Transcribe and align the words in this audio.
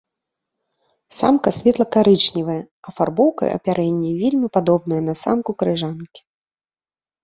Самка 1.17 1.49
светла-карычневая, 1.57 2.57
афарбоўкай 2.93 3.49
апярэння 3.61 4.11
вельмі 4.25 4.47
падобная 4.59 5.01
на 5.13 5.21
самку 5.25 5.51
крыжанкі. 5.65 6.21